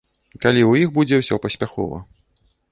[0.45, 2.03] Калі ў іх будзе ўсё паспяхова.